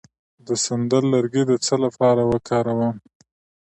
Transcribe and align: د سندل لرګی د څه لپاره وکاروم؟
د 0.45 0.47
سندل 0.65 1.03
لرګی 1.13 1.43
د 1.47 1.51
څه 1.65 1.75
لپاره 1.85 2.21
وکاروم؟ 2.31 2.95